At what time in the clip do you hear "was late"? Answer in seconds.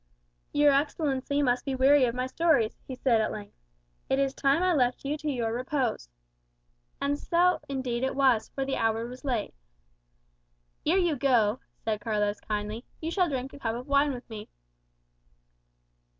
9.05-9.53